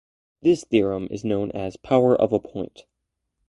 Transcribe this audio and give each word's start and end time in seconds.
This 0.41 0.63
theorem 0.65 1.07
is 1.11 1.23
known 1.23 1.51
as 1.51 1.77
power 1.77 2.19
of 2.19 2.33
a 2.33 2.39
point. 2.39 2.85